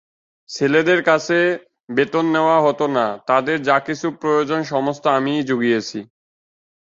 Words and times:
ছেলেদের 0.49 0.99
কাছে 1.03 1.37
বেতন 1.89 2.25
নেওয়া 2.31 2.57
হত 2.61 2.79
না, 2.97 3.05
তাদের 3.27 3.57
যা-কিছু 3.61 4.07
প্রয়োজন 4.21 4.59
সমস্ত 4.63 5.03
আমিই 5.09 5.43
জুগিয়েছি। 5.43 5.99